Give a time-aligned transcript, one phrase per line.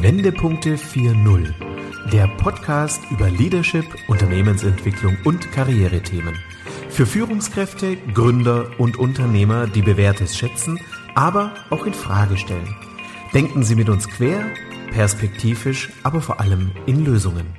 [0.00, 1.52] Wendepunkte 4.0,
[2.10, 6.34] der Podcast über Leadership, Unternehmensentwicklung und Karrierethemen.
[6.88, 10.80] Für Führungskräfte, Gründer und Unternehmer, die Bewährtes schätzen,
[11.14, 12.74] aber auch in Frage stellen.
[13.34, 14.46] Denken Sie mit uns quer,
[14.92, 17.54] perspektivisch, aber vor allem in Lösungen.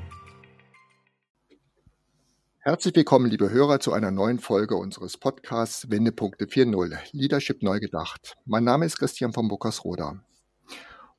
[2.57, 8.37] Herzlich willkommen, liebe Hörer, zu einer neuen Folge unseres Podcasts Wendepunkte 4.0 Leadership neu gedacht.
[8.45, 10.23] Mein Name ist Christian von Buckersroda.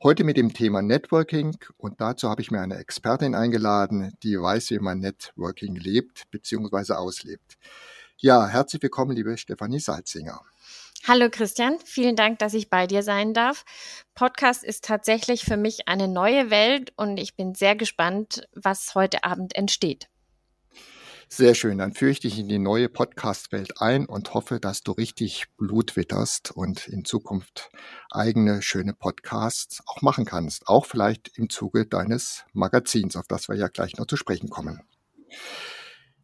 [0.04, 4.68] Heute mit dem Thema Networking und dazu habe ich mir eine Expertin eingeladen, die weiß,
[4.68, 6.92] wie man Networking lebt bzw.
[6.92, 7.56] auslebt.
[8.18, 10.42] Ja, herzlich willkommen, liebe Stefanie Salzinger.
[11.08, 13.64] Hallo Christian, vielen Dank, dass ich bei dir sein darf.
[14.14, 19.24] Podcast ist tatsächlich für mich eine neue Welt und ich bin sehr gespannt, was heute
[19.24, 20.08] Abend entsteht.
[21.28, 24.92] Sehr schön, dann führe ich dich in die neue Podcast-Welt ein und hoffe, dass du
[24.92, 27.70] richtig Blut witterst und in Zukunft
[28.10, 30.68] eigene schöne Podcasts auch machen kannst.
[30.68, 34.82] Auch vielleicht im Zuge deines Magazins, auf das wir ja gleich noch zu sprechen kommen.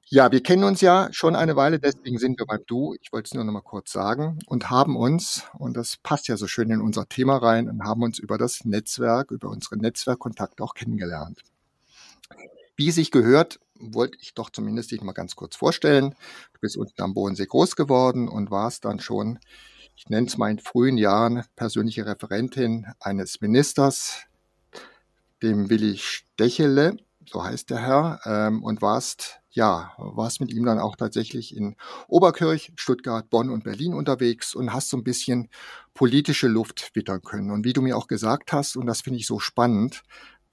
[0.06, 2.94] Ja, wir kennen uns ja schon eine Weile, deswegen sind wir beim Du.
[3.00, 6.36] Ich wollte es nur noch mal kurz sagen und haben uns, und das passt ja
[6.36, 10.62] so schön in unser Thema rein, und haben uns über das Netzwerk, über unsere Netzwerkkontakte
[10.62, 11.42] auch kennengelernt.
[12.76, 16.14] Wie sich gehört, wollte ich doch zumindest dich mal ganz kurz vorstellen.
[16.52, 19.38] Du bist unten am Bodensee groß geworden und warst dann schon,
[19.96, 24.24] ich nenne es mal in frühen Jahren, persönliche Referentin eines Ministers,
[25.42, 30.78] dem Willi Stechele, so heißt der Herr, ähm, und warst, ja, warst mit ihm dann
[30.78, 31.76] auch tatsächlich in
[32.08, 35.48] Oberkirch, Stuttgart, Bonn und Berlin unterwegs und hast so ein bisschen
[35.94, 37.50] politische Luft wittern können.
[37.50, 40.02] Und wie du mir auch gesagt hast, und das finde ich so spannend,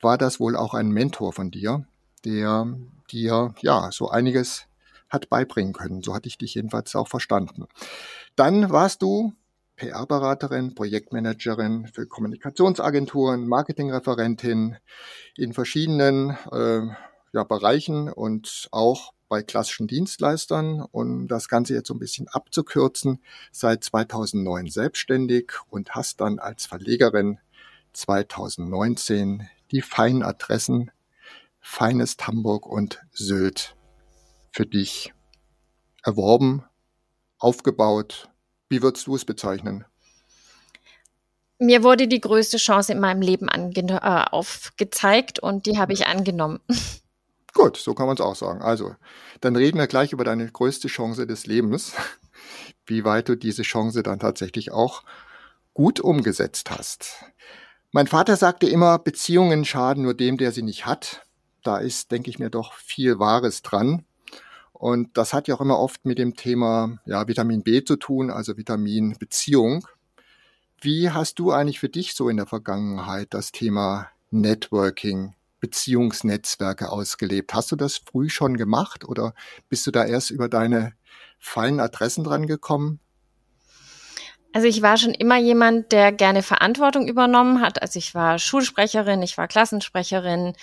[0.02, 1.86] war das wohl auch ein Mentor von dir,
[2.26, 2.68] der
[3.12, 4.68] dir ja so einiges
[5.10, 6.02] hat beibringen können.
[6.04, 7.68] So hatte ich dich jedenfalls auch verstanden.
[8.36, 9.34] Dann warst du
[9.78, 14.78] PR-Beraterin, Projektmanagerin für Kommunikationsagenturen, Marketingreferentin
[15.38, 16.82] in verschiedenen äh,
[17.32, 23.22] ja, Bereichen und auch bei klassischen Dienstleistern und das Ganze jetzt so ein bisschen abzukürzen,
[23.52, 27.40] seit 2009 selbstständig und hast dann als Verlegerin
[27.94, 30.92] 2019 die feinen Adressen
[31.68, 33.76] feines Hamburg und Sylt
[34.52, 35.14] für dich
[36.02, 36.64] erworben,
[37.38, 38.30] aufgebaut?
[38.70, 39.86] Wie würdest du es bezeichnen?
[41.60, 46.60] Mir wurde die größte Chance in meinem Leben äh, aufgezeigt und die habe ich angenommen.
[47.54, 48.62] Gut, so kann man es auch sagen.
[48.62, 48.96] Also,
[49.42, 51.94] dann reden wir gleich über deine größte Chance des Lebens,
[52.86, 55.04] wie weit du diese Chance dann tatsächlich auch
[55.74, 57.26] gut umgesetzt hast.
[57.92, 61.27] Mein Vater sagte immer, Beziehungen schaden nur dem, der sie nicht hat
[61.68, 64.06] da ist, denke ich mir, doch viel Wahres dran.
[64.74, 68.30] Und das hat ja auch immer oft mit dem Thema ja, Vitamin B zu tun,
[68.30, 69.88] also Vitamin Beziehung.
[70.80, 77.56] Wie hast du eigentlich für dich so in der Vergangenheit das Thema Networking, Beziehungsnetzwerke ausgelebt?
[77.56, 79.34] Hast du das früh schon gemacht oder
[79.70, 80.94] bist du da erst über deine
[81.40, 83.00] feinen Adressen dran gekommen?
[84.58, 87.80] Also ich war schon immer jemand, der gerne Verantwortung übernommen hat.
[87.84, 90.54] Also ich war Schulsprecherin, ich war Klassensprecherin.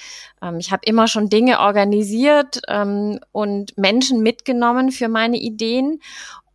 [0.43, 6.01] Ähm, ich habe immer schon Dinge organisiert ähm, und Menschen mitgenommen für meine Ideen.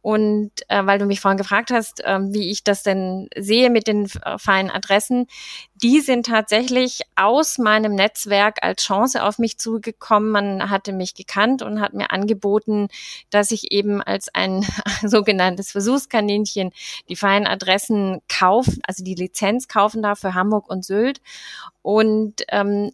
[0.10, 3.86] Und äh, weil du mich vorhin gefragt hast, äh, wie ich das denn sehe mit
[3.86, 5.28] den äh, feinen Adressen,
[5.76, 10.32] die sind tatsächlich aus meinem Netzwerk als Chance auf mich zugekommen.
[10.32, 12.88] Man hatte mich gekannt und hat mir angeboten,
[13.30, 14.66] dass ich eben als ein
[15.04, 16.72] sogenanntes Versuchskaninchen
[17.08, 21.22] die feinen Adressen kaufen, also die Lizenz kaufen darf für Hamburg und Sylt.
[21.84, 22.94] Und ähm,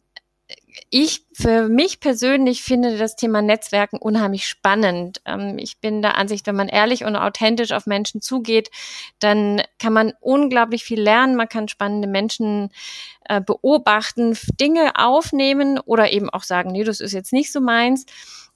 [0.90, 5.22] ich für mich persönlich finde das Thema Netzwerken unheimlich spannend.
[5.26, 8.70] Ähm, ich bin der Ansicht, wenn man ehrlich und authentisch auf Menschen zugeht,
[9.20, 11.36] dann kann man unglaublich viel lernen.
[11.36, 12.70] Man kann spannende Menschen
[13.28, 18.06] äh, beobachten, Dinge aufnehmen oder eben auch sagen, nee, das ist jetzt nicht so meins.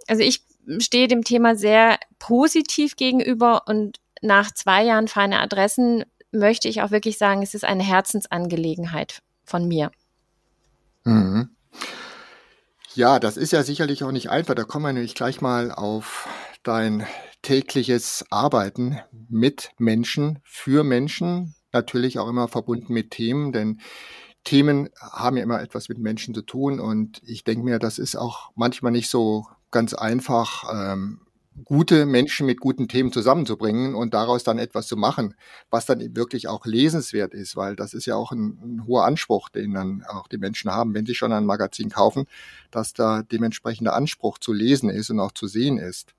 [0.07, 0.43] Also ich
[0.79, 6.91] stehe dem Thema sehr positiv gegenüber und nach zwei Jahren feine Adressen möchte ich auch
[6.91, 9.91] wirklich sagen, es ist eine Herzensangelegenheit von mir.
[11.03, 11.49] Mhm.
[12.99, 14.55] Ja, das ist ja sicherlich auch nicht einfach.
[14.55, 16.27] Da kommen wir nämlich gleich mal auf
[16.63, 17.07] dein
[17.41, 18.99] tägliches Arbeiten
[19.29, 23.79] mit Menschen, für Menschen, natürlich auch immer verbunden mit Themen, denn
[24.43, 28.17] Themen haben ja immer etwas mit Menschen zu tun und ich denke mir, das ist
[28.17, 31.21] auch manchmal nicht so ganz einfach, ähm,
[31.65, 35.35] gute Menschen mit guten Themen zusammenzubringen und daraus dann etwas zu machen,
[35.69, 39.49] was dann wirklich auch lesenswert ist, weil das ist ja auch ein, ein, hoher Anspruch,
[39.49, 42.25] den dann auch die Menschen haben, wenn sie schon ein Magazin kaufen,
[42.71, 46.13] dass da dementsprechender Anspruch zu lesen ist und auch zu sehen ist.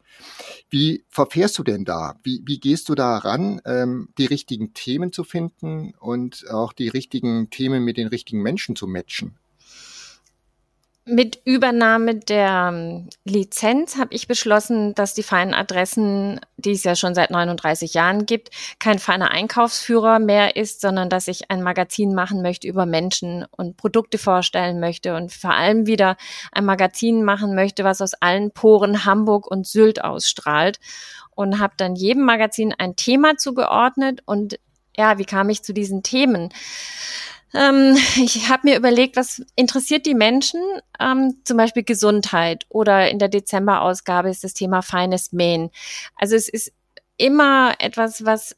[0.68, 2.16] Wie verfährst du denn da?
[2.22, 6.88] Wie, wie gehst du da ran, ähm, die richtigen Themen zu finden und auch die
[6.88, 9.39] richtigen Themen mit den richtigen Menschen zu matchen?
[11.06, 16.94] Mit Übernahme der ähm, Lizenz habe ich beschlossen, dass die feinen Adressen, die es ja
[16.94, 22.14] schon seit 39 Jahren gibt, kein feiner Einkaufsführer mehr ist, sondern dass ich ein Magazin
[22.14, 26.16] machen möchte über Menschen und Produkte vorstellen möchte und vor allem wieder
[26.52, 30.78] ein Magazin machen möchte, was aus allen Poren Hamburg und Sylt ausstrahlt
[31.30, 34.58] und habe dann jedem Magazin ein Thema zugeordnet und
[34.96, 36.50] ja, wie kam ich zu diesen Themen?
[37.54, 40.60] Ähm, ich habe mir überlegt, was interessiert die Menschen?
[40.98, 45.70] Ähm, zum Beispiel Gesundheit oder in der Dezember-Ausgabe ist das Thema feines Mähen.
[46.16, 46.72] Also es ist
[47.16, 48.56] immer etwas, was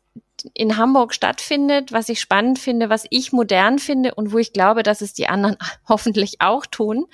[0.54, 4.82] in Hamburg stattfindet, was ich spannend finde, was ich modern finde und wo ich glaube,
[4.82, 5.56] dass es die anderen
[5.88, 7.06] hoffentlich auch tun.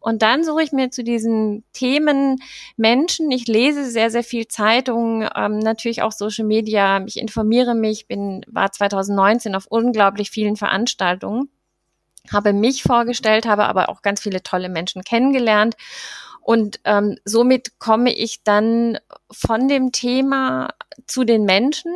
[0.00, 2.36] Und dann suche ich mir zu diesen Themen
[2.76, 3.30] Menschen.
[3.30, 7.04] Ich lese sehr, sehr viel Zeitungen, ähm, natürlich auch Social Media.
[7.06, 11.48] Ich informiere mich, bin, war 2019 auf unglaublich vielen Veranstaltungen,
[12.32, 15.76] habe mich vorgestellt, habe aber auch ganz viele tolle Menschen kennengelernt.
[16.44, 18.98] Und ähm, somit komme ich dann
[19.30, 20.68] von dem Thema
[21.06, 21.90] zu den Menschen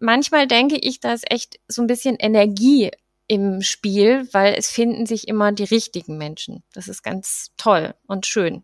[0.00, 2.90] manchmal denke ich, da ist echt so ein bisschen Energie
[3.26, 6.62] im Spiel, weil es finden sich immer die richtigen Menschen.
[6.72, 8.62] Das ist ganz toll und schön.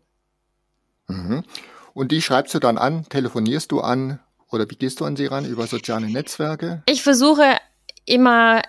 [1.07, 1.43] Mhm.
[1.93, 4.19] Und die schreibst du dann an, telefonierst du an
[4.49, 5.45] oder wie gehst du an sie ran?
[5.45, 6.83] Über soziale Netzwerke?
[6.87, 7.57] Ich versuche
[8.05, 8.63] immer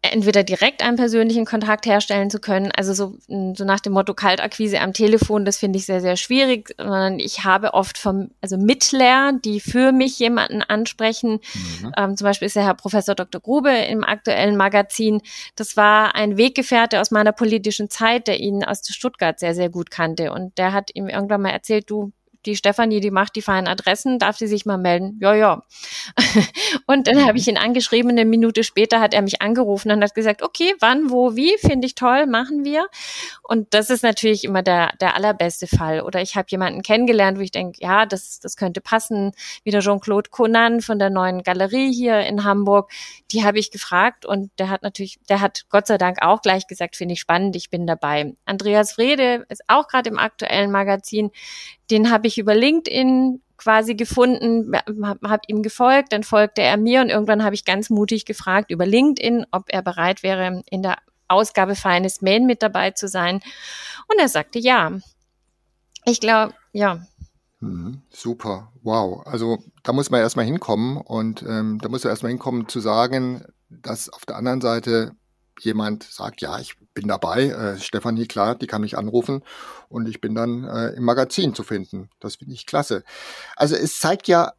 [0.00, 4.80] entweder direkt einen persönlichen Kontakt herstellen zu können, also so, so nach dem Motto Kaltakquise
[4.80, 9.32] am Telefon, das finde ich sehr, sehr schwierig, sondern ich habe oft vom, also Mittler,
[9.44, 11.40] die für mich jemanden ansprechen.
[11.54, 11.92] Mhm.
[11.96, 13.40] Ähm, zum Beispiel ist der Herr Professor Dr.
[13.40, 15.20] Grube im aktuellen Magazin.
[15.56, 19.90] Das war ein Weggefährte aus meiner politischen Zeit, der ihn aus Stuttgart sehr, sehr gut
[19.90, 20.32] kannte.
[20.32, 22.12] Und der hat ihm irgendwann mal erzählt, du,
[22.46, 25.18] die Stefanie, die macht die feinen Adressen, darf sie sich mal melden?
[25.20, 25.62] Ja, ja.
[26.86, 30.14] und dann habe ich ihn angeschrieben, eine Minute später hat er mich angerufen und hat
[30.14, 32.86] gesagt, okay, wann, wo, wie, finde ich toll, machen wir.
[33.42, 36.00] Und das ist natürlich immer der, der allerbeste Fall.
[36.00, 39.32] Oder ich habe jemanden kennengelernt, wo ich denke, ja, das, das könnte passen,
[39.64, 42.90] wie der Jean-Claude Conan von der neuen Galerie hier in Hamburg.
[43.32, 46.66] Die habe ich gefragt und der hat natürlich, der hat Gott sei Dank auch gleich
[46.66, 48.34] gesagt, finde ich spannend, ich bin dabei.
[48.44, 51.30] Andreas Frede ist auch gerade im aktuellen Magazin
[51.90, 57.00] den habe ich über LinkedIn quasi gefunden, habe hab ihm gefolgt, dann folgte er mir
[57.00, 60.98] und irgendwann habe ich ganz mutig gefragt über LinkedIn, ob er bereit wäre, in der
[61.26, 63.40] Ausgabe Feines Mail mit dabei zu sein.
[64.06, 64.92] Und er sagte ja.
[66.04, 67.00] Ich glaube, ja.
[67.60, 69.26] Mhm, super, wow.
[69.26, 73.44] Also da muss man erstmal hinkommen und ähm, da muss er erstmal hinkommen zu sagen,
[73.68, 75.12] dass auf der anderen Seite
[75.62, 79.42] jemand sagt, ja, ich bin dabei, äh, Stefanie, klar, die kann mich anrufen
[79.88, 82.10] und ich bin dann äh, im Magazin zu finden.
[82.20, 83.04] Das finde ich klasse.
[83.56, 84.52] Also es zeigt ja,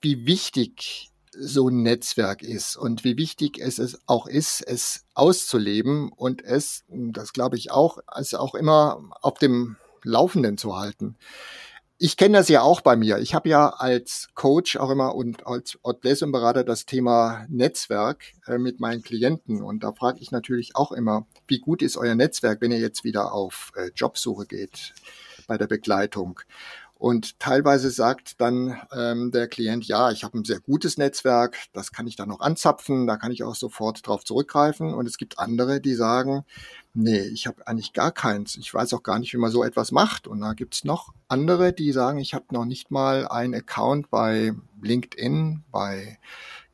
[0.00, 6.42] wie wichtig so ein Netzwerk ist und wie wichtig es, auch ist, es auszuleben und
[6.42, 11.16] es, das glaube ich auch, es auch immer auf dem Laufenden zu halten
[12.00, 13.18] ich kenne das ja auch bei mir.
[13.18, 18.78] Ich habe ja als Coach auch immer und als Blessing-Berater das Thema Netzwerk äh, mit
[18.78, 19.62] meinen Klienten.
[19.62, 23.02] Und da frage ich natürlich auch immer, wie gut ist euer Netzwerk, wenn ihr jetzt
[23.02, 24.94] wieder auf äh, Jobsuche geht
[25.48, 26.40] bei der Begleitung?
[26.98, 31.92] Und teilweise sagt dann ähm, der Klient, ja, ich habe ein sehr gutes Netzwerk, das
[31.92, 34.92] kann ich dann noch anzapfen, da kann ich auch sofort drauf zurückgreifen.
[34.92, 36.44] Und es gibt andere, die sagen,
[36.94, 38.56] nee, ich habe eigentlich gar keins.
[38.56, 40.26] Ich weiß auch gar nicht, wie man so etwas macht.
[40.26, 44.52] Und da gibt's noch andere, die sagen, ich habe noch nicht mal einen Account bei
[44.82, 46.18] LinkedIn, bei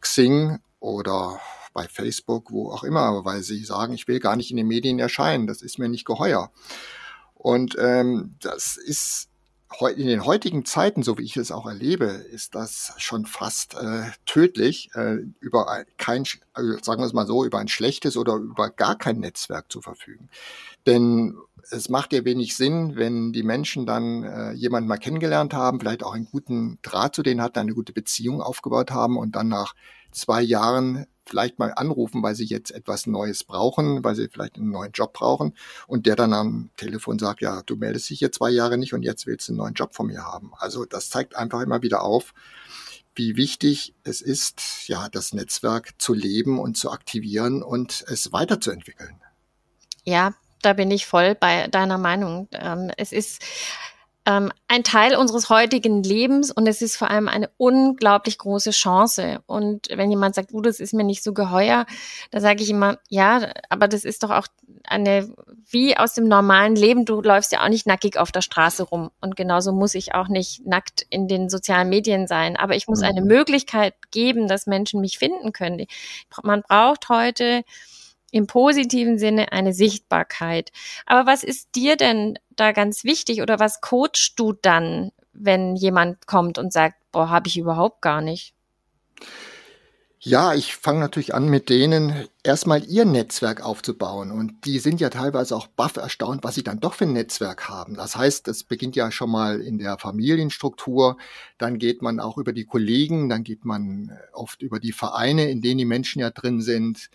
[0.00, 1.38] Xing oder
[1.74, 4.98] bei Facebook, wo auch immer, weil sie sagen, ich will gar nicht in den Medien
[4.98, 6.50] erscheinen, das ist mir nicht geheuer.
[7.34, 9.28] Und ähm, das ist
[9.80, 14.10] in den heutigen Zeiten, so wie ich es auch erlebe, ist das schon fast äh,
[14.26, 18.70] tödlich, äh, über kein, also sagen wir es mal so, über ein schlechtes oder über
[18.70, 20.28] gar kein Netzwerk zu verfügen.
[20.86, 21.36] Denn
[21.70, 26.02] es macht ja wenig Sinn, wenn die Menschen dann äh, jemanden mal kennengelernt haben, vielleicht
[26.02, 29.74] auch einen guten Draht zu denen hatten, eine gute Beziehung aufgebaut haben und dann nach
[30.12, 34.70] zwei Jahren vielleicht mal anrufen, weil sie jetzt etwas Neues brauchen, weil sie vielleicht einen
[34.70, 35.54] neuen Job brauchen
[35.86, 39.02] und der dann am Telefon sagt, ja, du meldest dich jetzt zwei Jahre nicht und
[39.02, 40.52] jetzt willst du einen neuen Job von mir haben.
[40.58, 42.34] Also das zeigt einfach immer wieder auf,
[43.14, 49.20] wie wichtig es ist, ja, das Netzwerk zu leben und zu aktivieren und es weiterzuentwickeln.
[50.04, 52.48] Ja, da bin ich voll bei deiner Meinung.
[52.52, 53.42] Ähm, es ist
[54.26, 59.40] ähm, ein Teil unseres heutigen Lebens und es ist vor allem eine unglaublich große Chance.
[59.46, 61.84] Und wenn jemand sagt, uh, das ist mir nicht so geheuer,
[62.30, 64.46] da sage ich immer, ja, aber das ist doch auch
[64.84, 65.30] eine,
[65.68, 69.10] wie aus dem normalen Leben, du läufst ja auch nicht nackig auf der Straße rum.
[69.20, 72.56] Und genauso muss ich auch nicht nackt in den sozialen Medien sein.
[72.56, 73.28] Aber ich muss eine mhm.
[73.28, 75.86] Möglichkeit geben, dass Menschen mich finden können.
[76.42, 77.62] Man braucht heute
[78.34, 80.72] im positiven Sinne eine Sichtbarkeit.
[81.06, 86.26] Aber was ist dir denn da ganz wichtig oder was coachst du dann, wenn jemand
[86.26, 88.52] kommt und sagt, boah, habe ich überhaupt gar nicht?
[90.18, 94.32] Ja, ich fange natürlich an mit denen, erstmal ihr Netzwerk aufzubauen.
[94.32, 97.68] Und die sind ja teilweise auch baff erstaunt, was sie dann doch für ein Netzwerk
[97.68, 97.94] haben.
[97.94, 101.18] Das heißt, es beginnt ja schon mal in der Familienstruktur,
[101.56, 105.60] dann geht man auch über die Kollegen, dann geht man oft über die Vereine, in
[105.60, 107.10] denen die Menschen ja drin sind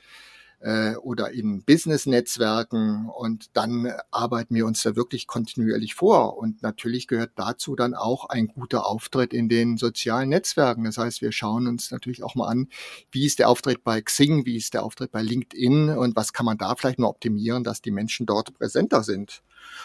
[0.59, 6.37] äh, oder in Business-Netzwerken und dann arbeiten wir uns da wirklich kontinuierlich vor.
[6.37, 10.83] Und natürlich gehört dazu dann auch ein guter Auftritt in den sozialen Netzwerken.
[10.83, 12.67] Das heißt, wir schauen uns natürlich auch mal an,
[13.11, 16.45] wie ist der Auftritt bei Xing, wie ist der Auftritt bei LinkedIn und was kann
[16.45, 19.41] man da vielleicht noch optimieren, dass die Menschen dort präsenter sind.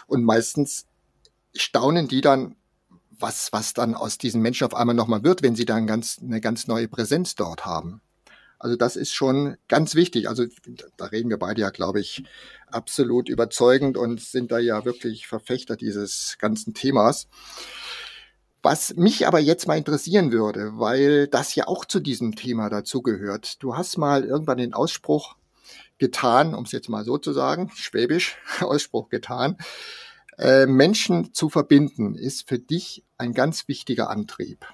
[0.07, 0.87] Und meistens
[1.55, 2.57] staunen die dann,
[3.11, 6.41] was, was dann aus diesen Menschen auf einmal nochmal wird, wenn sie dann ganz, eine
[6.41, 8.01] ganz neue Präsenz dort haben.
[8.65, 10.27] Also das ist schon ganz wichtig.
[10.27, 10.47] Also
[10.97, 12.25] da reden wir beide ja, glaube ich,
[12.67, 17.29] absolut überzeugend und sind da ja wirklich Verfechter dieses ganzen Themas.
[18.63, 23.63] Was mich aber jetzt mal interessieren würde, weil das ja auch zu diesem Thema dazugehört.
[23.63, 25.37] Du hast mal irgendwann den Ausspruch
[25.99, 29.59] getan, um es jetzt mal so zu sagen, schwäbisch Ausspruch getan.
[30.39, 34.65] Äh, Menschen zu verbinden ist für dich ein ganz wichtiger Antrieb.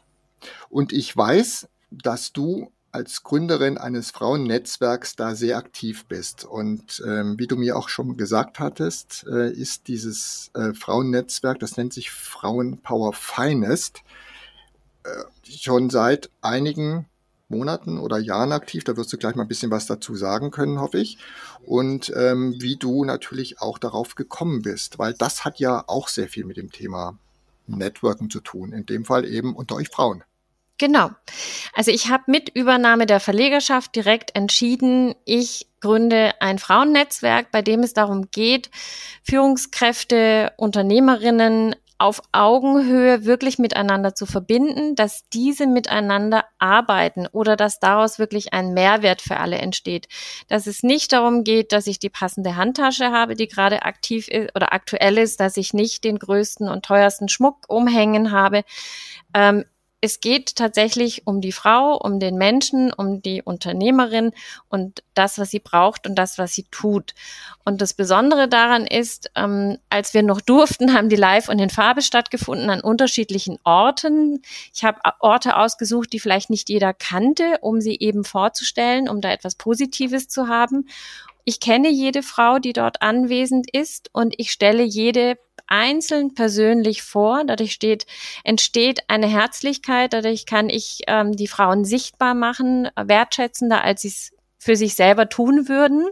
[0.68, 6.44] Und ich weiß, dass du als Gründerin eines Frauennetzwerks da sehr aktiv bist.
[6.44, 11.76] Und ähm, wie du mir auch schon gesagt hattest, äh, ist dieses äh, Frauennetzwerk, das
[11.76, 14.02] nennt sich Frauenpower Finest,
[15.04, 15.10] äh,
[15.48, 17.06] schon seit einigen
[17.48, 18.84] Monaten oder Jahren aktiv.
[18.84, 21.18] Da wirst du gleich mal ein bisschen was dazu sagen können, hoffe ich.
[21.64, 26.28] Und ähm, wie du natürlich auch darauf gekommen bist, weil das hat ja auch sehr
[26.28, 27.18] viel mit dem Thema
[27.66, 28.72] Networken zu tun.
[28.72, 30.24] In dem Fall eben unter euch Frauen.
[30.80, 31.10] Genau.
[31.74, 37.80] Also ich habe mit Übernahme der Verlegerschaft direkt entschieden, ich gründe ein Frauennetzwerk, bei dem
[37.80, 38.70] es darum geht,
[39.22, 48.18] Führungskräfte, Unternehmerinnen auf Augenhöhe wirklich miteinander zu verbinden, dass diese miteinander arbeiten oder dass daraus
[48.18, 50.08] wirklich ein Mehrwert für alle entsteht.
[50.48, 54.56] Dass es nicht darum geht, dass ich die passende Handtasche habe, die gerade aktiv ist
[54.56, 58.62] oder aktuell ist, dass ich nicht den größten und teuersten Schmuck umhängen habe.
[59.34, 59.66] Ähm,
[60.02, 64.32] es geht tatsächlich um die Frau, um den Menschen, um die Unternehmerin
[64.68, 67.14] und das, was sie braucht und das, was sie tut.
[67.64, 71.70] Und das Besondere daran ist, ähm, als wir noch durften, haben die live und in
[71.70, 74.42] Farbe stattgefunden an unterschiedlichen Orten.
[74.74, 79.30] Ich habe Orte ausgesucht, die vielleicht nicht jeder kannte, um sie eben vorzustellen, um da
[79.30, 80.88] etwas Positives zu haben.
[81.44, 85.36] Ich kenne jede Frau, die dort anwesend ist und ich stelle jede
[85.70, 87.44] einzeln persönlich vor.
[87.46, 88.06] Dadurch steht,
[88.44, 94.32] entsteht eine Herzlichkeit, dadurch kann ich ähm, die Frauen sichtbar machen, wertschätzender, als sie es
[94.58, 96.10] für sich selber tun würden.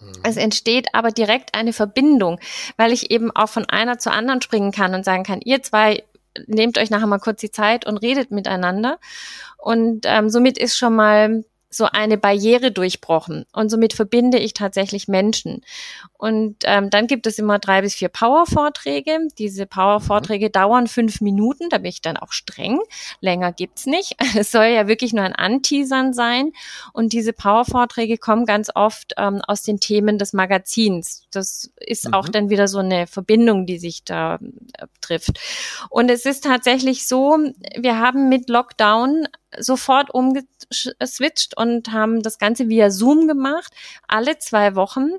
[0.00, 0.12] Mhm.
[0.24, 2.38] Es entsteht aber direkt eine Verbindung,
[2.76, 6.04] weil ich eben auch von einer zur anderen springen kann und sagen kann, ihr zwei
[6.46, 8.98] nehmt euch nachher mal kurz die Zeit und redet miteinander.
[9.56, 13.44] Und ähm, somit ist schon mal so eine Barriere durchbrochen.
[13.52, 15.62] Und somit verbinde ich tatsächlich Menschen.
[16.16, 19.28] Und ähm, dann gibt es immer drei bis vier Power-Vorträge.
[19.38, 20.52] Diese Power-Vorträge mhm.
[20.52, 22.80] dauern fünf Minuten, da bin ich dann auch streng.
[23.20, 24.16] Länger gibt's nicht.
[24.38, 26.52] Es soll ja wirklich nur ein Anteasern sein.
[26.92, 31.24] Und diese Power-Vorträge kommen ganz oft ähm, aus den Themen des Magazins.
[31.30, 32.14] Das ist mhm.
[32.14, 35.38] auch dann wieder so eine Verbindung, die sich da äh, trifft.
[35.90, 37.36] Und es ist tatsächlich so,
[37.76, 43.72] wir haben mit Lockdown sofort umgeswitcht und haben das Ganze via Zoom gemacht,
[44.06, 45.10] alle zwei Wochen.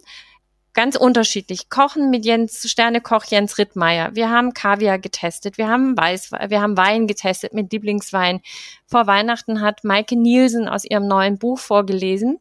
[0.74, 1.70] Ganz unterschiedlich.
[1.70, 4.16] Kochen mit Jens, Sternekoch Jens Rittmeier.
[4.16, 5.58] Wir haben Kaviar getestet.
[5.58, 8.40] Wir haben Weiß, wir haben Wein getestet mit Lieblingswein.
[8.86, 12.40] Vor Weihnachten hat Maike Nielsen aus ihrem neuen Buch vorgelesen.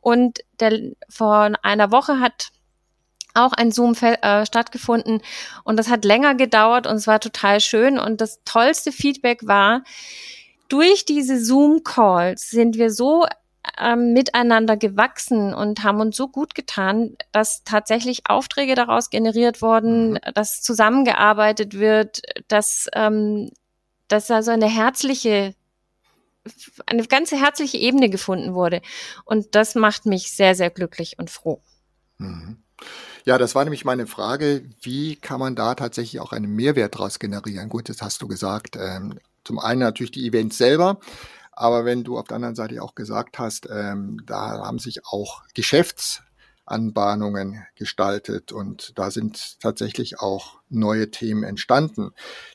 [0.00, 2.48] Und der, vor einer Woche hat
[3.36, 5.20] auch ein Zoom äh, stattgefunden
[5.64, 9.82] und das hat länger gedauert und es war total schön und das tollste Feedback war,
[10.68, 13.26] durch diese Zoom-Calls sind wir so
[13.78, 20.12] ähm, miteinander gewachsen und haben uns so gut getan, dass tatsächlich Aufträge daraus generiert wurden,
[20.12, 20.18] mhm.
[20.34, 23.50] dass zusammengearbeitet wird, dass, ähm,
[24.08, 25.54] dass also eine herzliche
[26.86, 28.80] eine ganze herzliche Ebene gefunden wurde.
[29.24, 31.60] Und das macht mich sehr, sehr glücklich und froh.
[32.18, 32.62] Mhm.
[33.24, 37.18] Ja, das war nämlich meine Frage, wie kann man da tatsächlich auch einen Mehrwert daraus
[37.18, 37.68] generieren?
[37.68, 38.76] Gut, das hast du gesagt.
[38.76, 41.00] Ähm, zum einen natürlich die Events selber,
[41.52, 45.42] aber wenn du auf der anderen Seite auch gesagt hast, ähm, da haben sich auch
[45.54, 52.10] Geschäftsanbahnungen gestaltet und da sind tatsächlich auch neue Themen entstanden,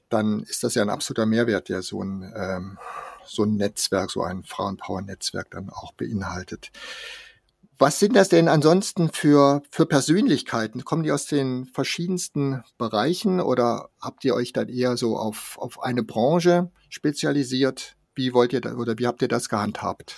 [0.10, 2.78] dann ist das ja ein absoluter Mehrwert, der so ein, ähm,
[3.26, 6.70] so ein Netzwerk, so ein Frauenpower-Netzwerk dann auch beinhaltet.
[7.82, 10.86] Was sind das denn ansonsten für, für Persönlichkeiten?
[10.86, 15.82] Kommen die aus den verschiedensten Bereichen oder habt ihr euch dann eher so auf, auf
[15.82, 17.96] eine Branche spezialisiert?
[18.14, 20.16] Wie wollt ihr da, oder wie habt ihr das gehandhabt?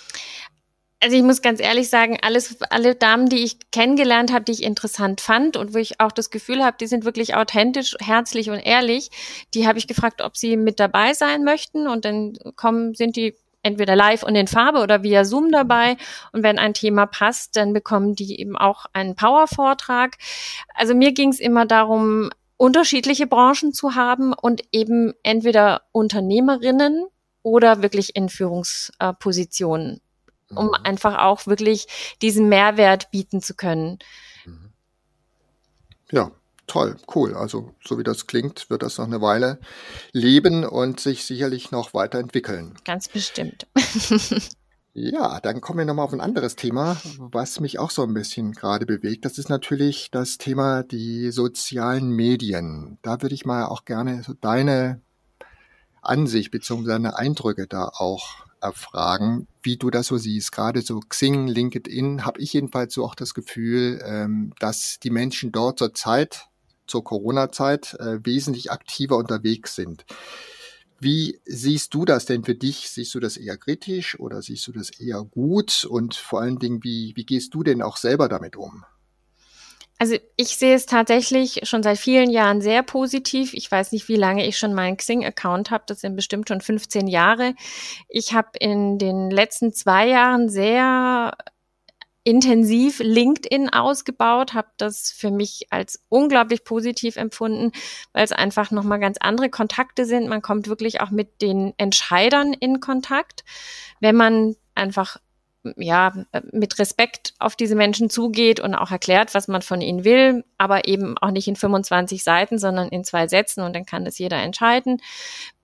[1.00, 4.62] Also ich muss ganz ehrlich sagen, alles, alle Damen, die ich kennengelernt habe, die ich
[4.62, 8.58] interessant fand und wo ich auch das Gefühl habe, die sind wirklich authentisch, herzlich und
[8.58, 9.10] ehrlich,
[9.54, 13.34] die habe ich gefragt, ob sie mit dabei sein möchten und dann kommen, sind die
[13.64, 15.96] entweder live und in Farbe oder via Zoom dabei.
[16.32, 20.16] Und wenn ein Thema passt, dann bekommen die eben auch einen Power-Vortrag.
[20.74, 27.06] Also mir ging es immer darum, unterschiedliche Branchen zu haben und eben entweder Unternehmerinnen
[27.42, 30.00] oder wirklich in Führungspositionen,
[30.54, 30.74] um mhm.
[30.84, 31.86] einfach auch wirklich
[32.22, 33.98] diesen Mehrwert bieten zu können.
[34.44, 34.72] Mhm.
[36.10, 36.30] Ja,
[36.66, 37.34] toll, cool.
[37.34, 39.58] Also so wie das klingt, wird das noch eine Weile
[40.12, 42.74] leben und sich sicherlich noch weiterentwickeln.
[42.84, 43.66] Ganz bestimmt.
[44.96, 48.52] Ja, dann kommen wir nochmal auf ein anderes Thema, was mich auch so ein bisschen
[48.52, 49.24] gerade bewegt.
[49.24, 52.98] Das ist natürlich das Thema die sozialen Medien.
[53.02, 55.00] Da würde ich mal auch gerne so deine
[56.00, 56.86] Ansicht bzw.
[56.86, 60.52] deine Eindrücke da auch erfragen, wie du das so siehst.
[60.52, 65.50] Gerade so Xing, LinkedIn, habe ich jedenfalls so auch das Gefühl, ähm, dass die Menschen
[65.50, 66.46] dort zur Zeit
[66.86, 70.04] zur Corona-Zeit äh, wesentlich aktiver unterwegs sind.
[71.00, 72.90] Wie siehst du das denn für dich?
[72.90, 75.84] Siehst du das eher kritisch oder siehst du das eher gut?
[75.84, 78.84] Und vor allen Dingen, wie, wie gehst du denn auch selber damit um?
[79.98, 83.54] Also ich sehe es tatsächlich schon seit vielen Jahren sehr positiv.
[83.54, 85.84] Ich weiß nicht, wie lange ich schon meinen Xing-Account habe.
[85.86, 87.54] Das sind bestimmt schon 15 Jahre.
[88.08, 91.36] Ich habe in den letzten zwei Jahren sehr
[92.24, 97.70] intensiv LinkedIn ausgebaut, habe das für mich als unglaublich positiv empfunden,
[98.12, 100.28] weil es einfach nochmal ganz andere Kontakte sind.
[100.28, 103.44] Man kommt wirklich auch mit den Entscheidern in Kontakt,
[104.00, 105.18] wenn man einfach
[105.76, 106.12] ja,
[106.52, 110.86] mit Respekt auf diese Menschen zugeht und auch erklärt, was man von ihnen will, aber
[110.88, 114.36] eben auch nicht in 25 Seiten, sondern in zwei Sätzen und dann kann das jeder
[114.36, 115.00] entscheiden.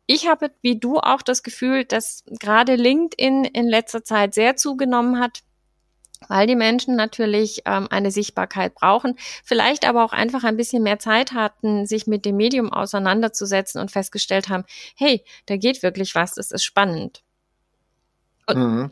[0.06, 5.20] Ich habe wie du auch das Gefühl, dass gerade LinkedIn in letzter Zeit sehr zugenommen
[5.20, 5.42] hat
[6.28, 10.98] weil die Menschen natürlich ähm, eine Sichtbarkeit brauchen, vielleicht aber auch einfach ein bisschen mehr
[10.98, 14.64] Zeit hatten, sich mit dem Medium auseinanderzusetzen und festgestellt haben,
[14.96, 17.22] hey, da geht wirklich was, das ist spannend.
[18.48, 18.90] Mhm.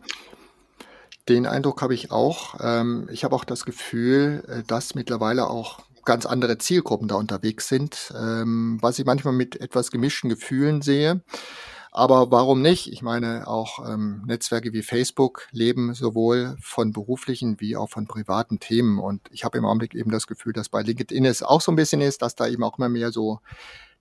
[1.29, 2.55] Den Eindruck habe ich auch.
[2.61, 7.69] Ähm, ich habe auch das Gefühl, äh, dass mittlerweile auch ganz andere Zielgruppen da unterwegs
[7.69, 11.21] sind, ähm, was ich manchmal mit etwas gemischten Gefühlen sehe.
[11.99, 12.93] Aber warum nicht?
[12.93, 18.61] Ich meine, auch ähm, Netzwerke wie Facebook leben sowohl von beruflichen wie auch von privaten
[18.61, 19.01] Themen.
[19.01, 21.75] Und ich habe im Augenblick eben das Gefühl, dass bei LinkedIn es auch so ein
[21.75, 23.41] bisschen ist, dass da eben auch immer mehr so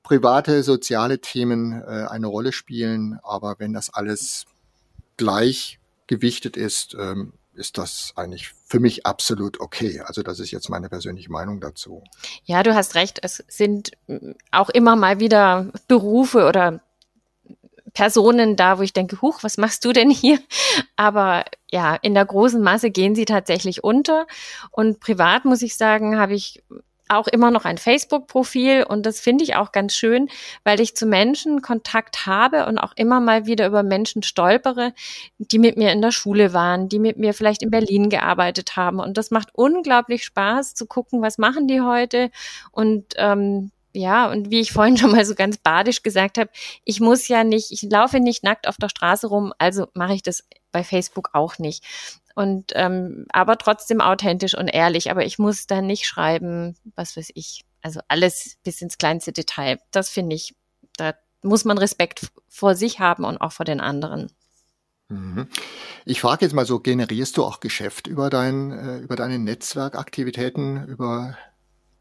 [0.03, 3.19] private, soziale Themen äh, eine Rolle spielen.
[3.23, 4.45] Aber wenn das alles
[5.17, 10.01] gleich gewichtet ist, ähm, ist das eigentlich für mich absolut okay.
[10.01, 12.03] Also das ist jetzt meine persönliche Meinung dazu.
[12.43, 13.17] Ja, du hast recht.
[13.23, 13.93] Es sind
[14.51, 16.81] auch immer mal wieder Berufe oder
[17.97, 20.37] Personen da, wo ich denke, huch, was machst du denn hier?
[20.97, 24.27] Aber ja, in der großen Masse gehen sie tatsächlich unter.
[24.69, 26.61] Und privat muss ich sagen, habe ich
[27.09, 30.29] auch immer noch ein Facebook-Profil und das finde ich auch ganz schön,
[30.63, 34.93] weil ich zu Menschen Kontakt habe und auch immer mal wieder über Menschen stolpere,
[35.39, 38.99] die mit mir in der Schule waren, die mit mir vielleicht in Berlin gearbeitet haben.
[38.99, 42.29] Und das macht unglaublich Spaß zu gucken, was machen die heute
[42.71, 46.49] und ähm, ja, und wie ich vorhin schon mal so ganz badisch gesagt habe,
[46.83, 50.23] ich muss ja nicht, ich laufe nicht nackt auf der Straße rum, also mache ich
[50.23, 51.83] das bei Facebook auch nicht.
[52.35, 55.09] Und ähm, aber trotzdem authentisch und ehrlich.
[55.09, 57.65] Aber ich muss da nicht schreiben, was weiß ich.
[57.81, 59.79] Also alles bis ins kleinste Detail.
[59.89, 60.55] Das finde ich,
[60.97, 64.31] da muss man Respekt vor sich haben und auch vor den anderen.
[65.09, 65.47] Mhm.
[66.05, 70.85] Ich frage jetzt mal so, generierst du auch Geschäft über dein, äh, über deine Netzwerkaktivitäten,
[70.87, 71.37] über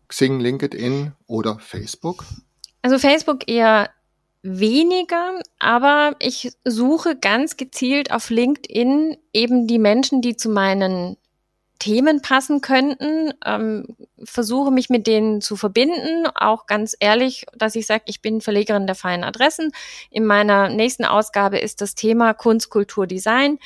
[0.08, 2.24] Xing, LinkedIn oder Facebook?
[2.82, 3.90] Also Facebook eher
[4.42, 11.16] weniger, aber ich suche ganz gezielt auf LinkedIn eben die Menschen, die zu meinen
[11.78, 13.86] Themen passen könnten, ähm,
[14.24, 18.86] versuche mich mit denen zu verbinden, auch ganz ehrlich, dass ich sage, ich bin Verlegerin
[18.86, 19.72] der feinen Adressen.
[20.10, 23.58] In meiner nächsten Ausgabe ist das Thema Kunst, Kultur, Design.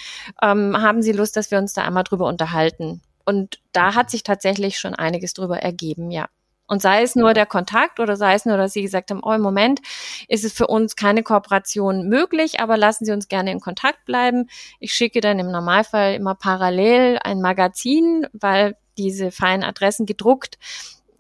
[0.43, 3.01] Ähm, haben Sie Lust, dass wir uns da einmal drüber unterhalten?
[3.31, 6.27] Und da hat sich tatsächlich schon einiges drüber ergeben, ja.
[6.67, 9.33] Und sei es nur der Kontakt oder sei es nur, dass Sie gesagt haben, oh,
[9.33, 9.81] im Moment
[10.27, 14.49] ist es für uns keine Kooperation möglich, aber lassen Sie uns gerne in Kontakt bleiben.
[14.81, 20.59] Ich schicke dann im Normalfall immer parallel ein Magazin, weil diese feinen Adressen gedruckt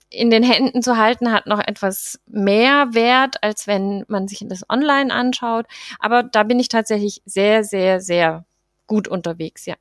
[0.09, 4.68] in den Händen zu halten, hat noch etwas mehr Wert, als wenn man sich das
[4.68, 5.66] online anschaut.
[6.01, 8.44] Aber da bin ich tatsächlich sehr, sehr, sehr
[8.88, 9.77] gut unterwegs, ja.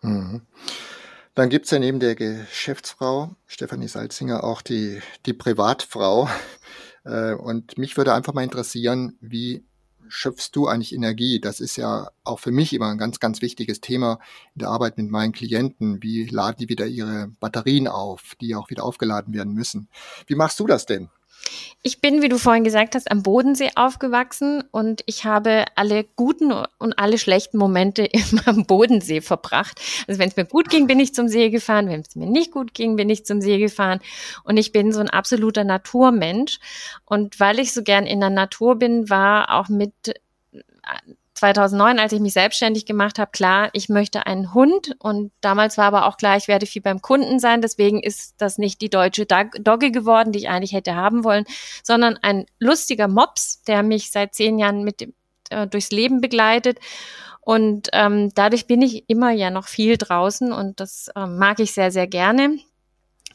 [0.00, 0.40] Mhm.
[1.40, 6.28] Dann gibt's ja neben der Geschäftsfrau Stefanie Salzinger auch die, die Privatfrau.
[7.02, 9.64] Äh, und mich würde einfach mal interessieren, wie
[10.08, 11.40] schöpfst du eigentlich Energie?
[11.40, 14.18] Das ist ja auch für mich immer ein ganz, ganz wichtiges Thema
[14.54, 16.02] in der Arbeit mit meinen Klienten.
[16.02, 19.88] Wie laden die wieder ihre Batterien auf, die auch wieder aufgeladen werden müssen?
[20.26, 21.08] Wie machst du das denn?
[21.82, 26.52] Ich bin, wie du vorhin gesagt hast, am Bodensee aufgewachsen und ich habe alle guten
[26.52, 29.80] und alle schlechten Momente immer am Bodensee verbracht.
[30.06, 32.52] Also wenn es mir gut ging, bin ich zum See gefahren, wenn es mir nicht
[32.52, 34.00] gut ging, bin ich zum See gefahren
[34.44, 36.58] und ich bin so ein absoluter Naturmensch
[37.06, 40.14] und weil ich so gern in der Natur bin, war auch mit
[41.40, 45.86] 2009, als ich mich selbstständig gemacht habe, klar, ich möchte einen Hund und damals war
[45.86, 49.26] aber auch klar, ich werde viel beim Kunden sein, deswegen ist das nicht die deutsche
[49.26, 51.44] Dogge geworden, die ich eigentlich hätte haben wollen,
[51.82, 55.12] sondern ein lustiger Mops, der mich seit zehn Jahren mit
[55.50, 56.78] äh, durchs Leben begleitet
[57.40, 61.72] und ähm, dadurch bin ich immer ja noch viel draußen und das äh, mag ich
[61.72, 62.58] sehr, sehr gerne.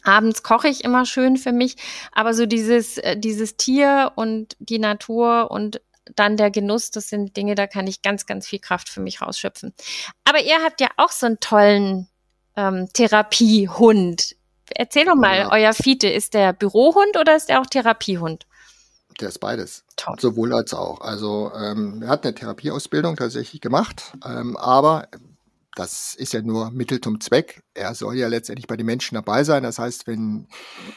[0.04, 1.76] Abends koche ich immer schön für mich,
[2.12, 5.82] aber so dieses, äh, dieses Tier und die Natur und
[6.16, 9.22] dann der Genuss, das sind Dinge, da kann ich ganz, ganz viel Kraft für mich
[9.22, 9.74] rausschöpfen.
[10.24, 12.08] Aber ihr habt ja auch so einen tollen
[12.56, 14.36] ähm, Therapiehund.
[14.70, 15.52] Erzähl doch mal, ja.
[15.52, 18.46] euer Fiete, ist der Bürohund oder ist der auch Therapiehund?
[19.20, 19.84] Der ist beides.
[19.96, 20.18] Toll.
[20.20, 21.02] Sowohl als auch.
[21.02, 25.08] Also ähm, er hat eine Therapieausbildung tatsächlich gemacht, ähm, aber
[25.76, 27.62] das ist ja nur Mittel zum Zweck.
[27.74, 29.62] Er soll ja letztendlich bei den Menschen dabei sein.
[29.64, 30.48] Das heißt, wenn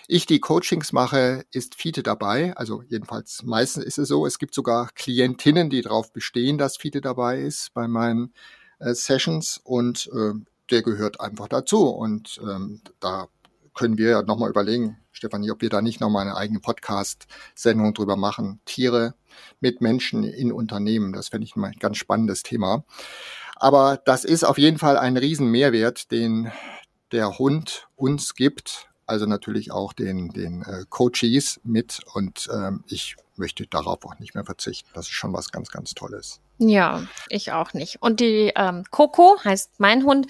[0.06, 2.56] ich die Coachings mache, ist Fiete dabei.
[2.56, 4.24] Also jedenfalls meistens ist es so.
[4.24, 8.32] Es gibt sogar Klientinnen, die darauf bestehen, dass Fiete dabei ist bei meinen
[8.78, 10.34] äh, Sessions und äh,
[10.70, 11.88] der gehört einfach dazu.
[11.88, 13.28] Und ähm, da
[13.74, 18.16] können wir ja nochmal überlegen, Stefanie, ob wir da nicht nochmal eine eigene Podcast-Sendung drüber
[18.16, 18.60] machen.
[18.64, 19.14] Tiere
[19.60, 21.12] mit Menschen in Unternehmen.
[21.12, 22.84] Das fände ich mal ein ganz spannendes Thema.
[23.60, 26.50] Aber das ist auf jeden Fall ein Riesenmehrwert, den
[27.12, 28.88] der Hund uns gibt.
[29.06, 32.00] Also natürlich auch den, den äh, Coaches mit.
[32.12, 34.90] Und ähm, ich möchte darauf auch nicht mehr verzichten.
[34.94, 36.40] Das ist schon was ganz, ganz Tolles.
[36.58, 38.02] Ja, ich auch nicht.
[38.02, 40.26] Und die ähm, Coco heißt mein Hund,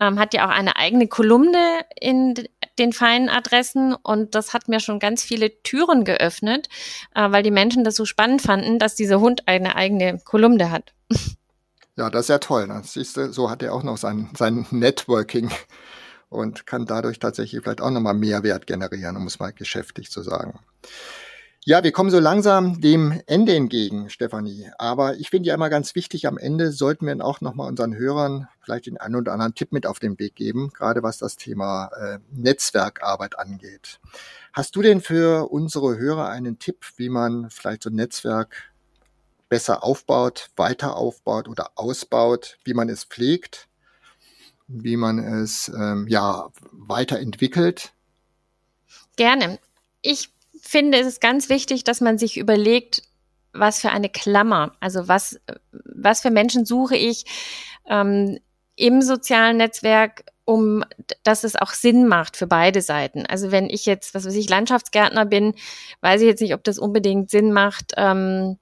[0.00, 2.34] ähm, hat ja auch eine eigene Kolumne in
[2.78, 6.68] den feinen Adressen und das hat mir schon ganz viele Türen geöffnet,
[7.14, 10.94] äh, weil die Menschen das so spannend fanden, dass dieser Hund eine eigene Kolumne hat.
[11.96, 12.66] Ja, das ist ja toll.
[12.66, 12.80] Ne?
[12.84, 15.50] Siehst du, so hat er auch noch sein, sein Networking
[16.30, 20.58] und kann dadurch tatsächlich vielleicht auch nochmal Mehrwert generieren, um es mal geschäftlich zu sagen.
[21.64, 24.68] Ja, wir kommen so langsam dem Ende entgegen, Stefanie.
[24.78, 28.48] Aber ich finde ja immer ganz wichtig, am Ende sollten wir auch nochmal unseren Hörern
[28.60, 31.90] vielleicht den einen oder anderen Tipp mit auf den Weg geben, gerade was das Thema
[32.00, 34.00] äh, Netzwerkarbeit angeht.
[34.52, 38.71] Hast du denn für unsere Hörer einen Tipp, wie man vielleicht so ein Netzwerk
[39.52, 43.68] besser aufbaut, weiter aufbaut oder ausbaut, wie man es pflegt,
[44.66, 47.92] wie man es ähm, ja weiterentwickelt?
[49.16, 49.58] Gerne.
[50.00, 53.02] Ich finde, es ist ganz wichtig, dass man sich überlegt,
[53.52, 55.38] was für eine Klammer, also was,
[55.70, 57.26] was für Menschen suche ich
[57.86, 58.38] ähm,
[58.74, 60.82] im sozialen Netzwerk, um
[61.24, 63.26] dass es auch Sinn macht für beide Seiten.
[63.26, 65.52] Also wenn ich jetzt, was weiß ich, Landschaftsgärtner bin,
[66.00, 68.58] weiß ich jetzt nicht, ob das unbedingt Sinn macht, ähm, hm,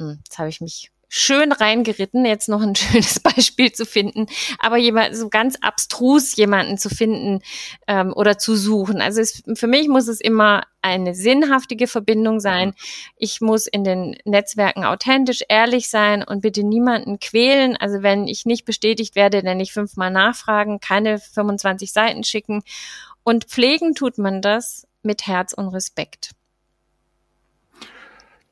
[0.00, 4.26] jetzt habe ich mich schön reingeritten, jetzt noch ein schönes Beispiel zu finden,
[4.58, 7.40] aber jemand so ganz abstrus jemanden zu finden
[7.88, 9.02] ähm, oder zu suchen.
[9.02, 12.74] Also es, für mich muss es immer eine sinnhaftige Verbindung sein.
[13.16, 17.76] Ich muss in den Netzwerken authentisch, ehrlich sein und bitte niemanden quälen.
[17.76, 22.62] Also wenn ich nicht bestätigt werde, dann nicht fünfmal nachfragen, keine 25 Seiten schicken.
[23.24, 26.30] Und pflegen tut man das mit Herz und Respekt.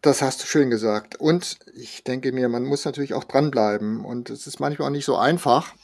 [0.00, 1.16] Das hast du schön gesagt.
[1.16, 4.04] Und ich denke mir, man muss natürlich auch dranbleiben.
[4.04, 5.74] Und es ist manchmal auch nicht so einfach,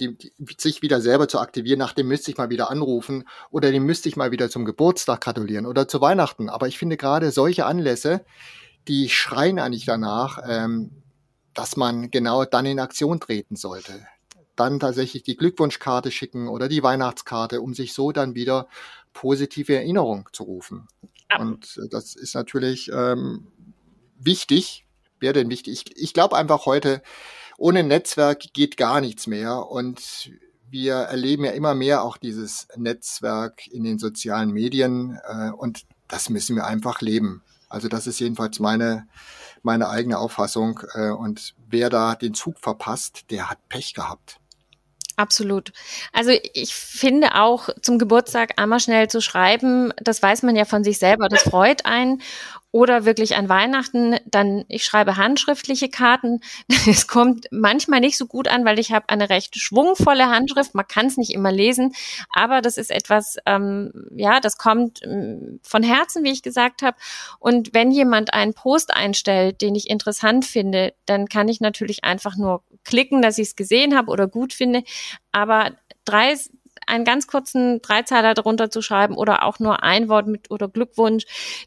[0.00, 1.78] die, die, sich wieder selber zu aktivieren.
[1.78, 5.20] Nach dem müsste ich mal wieder anrufen oder dem müsste ich mal wieder zum Geburtstag
[5.20, 6.48] gratulieren oder zu Weihnachten.
[6.48, 8.24] Aber ich finde gerade solche Anlässe,
[8.88, 11.02] die schreien eigentlich danach, ähm,
[11.54, 14.06] dass man genau dann in Aktion treten sollte.
[14.56, 18.68] Dann tatsächlich die Glückwunschkarte schicken oder die Weihnachtskarte, um sich so dann wieder
[19.12, 20.88] positive Erinnerung zu rufen.
[21.38, 23.46] Und äh, das ist natürlich ähm,
[24.18, 24.86] wichtig.
[25.20, 25.86] Wäre denn wichtig?
[25.86, 27.02] Ich, ich glaube einfach heute,
[27.56, 29.68] ohne Netzwerk geht gar nichts mehr.
[29.68, 30.30] Und
[30.70, 35.18] wir erleben ja immer mehr auch dieses Netzwerk in den sozialen Medien.
[35.26, 37.42] Äh, und das müssen wir einfach leben.
[37.68, 39.06] Also das ist jedenfalls meine,
[39.62, 40.80] meine eigene Auffassung.
[40.94, 44.40] Äh, und wer da den Zug verpasst, der hat Pech gehabt.
[45.18, 45.72] Absolut.
[46.12, 50.84] Also ich finde auch zum Geburtstag einmal schnell zu schreiben, das weiß man ja von
[50.84, 52.22] sich selber, das freut einen
[52.70, 56.40] oder wirklich an Weihnachten, dann ich schreibe handschriftliche Karten.
[56.86, 60.76] Es kommt manchmal nicht so gut an, weil ich habe eine recht schwungvolle Handschrift.
[60.76, 61.94] Man kann es nicht immer lesen,
[62.32, 66.96] aber das ist etwas, ähm, ja, das kommt ähm, von Herzen, wie ich gesagt habe.
[67.40, 72.36] Und wenn jemand einen Post einstellt, den ich interessant finde, dann kann ich natürlich einfach
[72.36, 74.82] nur klicken, dass ich es gesehen habe oder gut finde.
[75.30, 75.72] Aber
[76.04, 76.34] drei
[76.86, 81.24] einen ganz kurzen Dreizeiler darunter zu schreiben oder auch nur ein Wort mit oder Glückwunsch,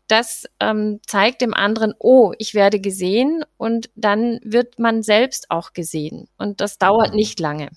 [0.08, 5.74] das ähm, zeigt dem anderen, oh, ich werde gesehen und dann wird man selbst auch
[5.74, 6.28] gesehen.
[6.38, 7.70] Und das dauert nicht lange.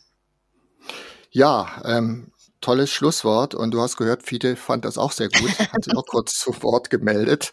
[1.31, 3.55] Ja, ähm, tolles Schlusswort.
[3.55, 6.63] Und du hast gehört, Fiete fand das auch sehr gut, hat sich auch kurz zu
[6.63, 7.53] Wort gemeldet.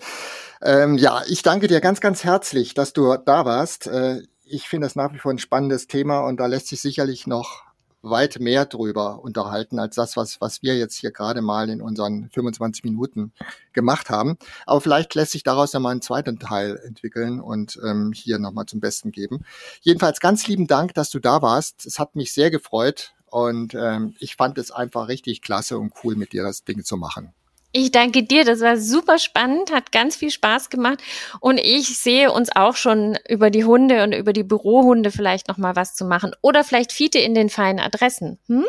[0.62, 3.88] Ähm, ja, ich danke dir ganz, ganz herzlich, dass du da warst.
[3.88, 4.22] Äh,
[4.52, 7.64] ich finde das nach wie vor ein spannendes Thema und da lässt sich sicherlich noch
[8.02, 12.30] weit mehr drüber unterhalten als das, was, was wir jetzt hier gerade mal in unseren
[12.32, 13.32] 25 Minuten
[13.74, 14.38] gemacht haben.
[14.66, 18.66] Aber vielleicht lässt sich daraus ja mal einen zweiten Teil entwickeln und ähm, hier nochmal
[18.66, 19.46] zum Besten geben.
[19.82, 21.86] Jedenfalls ganz lieben Dank, dass du da warst.
[21.86, 26.16] Es hat mich sehr gefreut und ähm, ich fand es einfach richtig klasse und cool,
[26.16, 27.34] mit dir das Ding zu machen.
[27.74, 31.02] Ich danke dir, das war super spannend, hat ganz viel Spaß gemacht
[31.40, 35.58] und ich sehe uns auch schon über die Hunde und über die Bürohunde vielleicht noch
[35.58, 38.40] mal was zu machen oder vielleicht Fiete in den feinen Adressen.
[38.48, 38.66] Hm?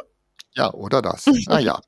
[0.55, 1.27] Ja, oder das.
[1.49, 1.81] ah ja.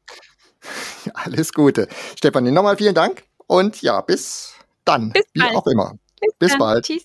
[1.13, 1.89] Alles Gute.
[2.17, 5.99] Stefanie, nochmal vielen Dank und ja, bis dann, bis wie auch immer.
[6.21, 6.85] Bis, bis bald.
[6.85, 7.05] Tschüss.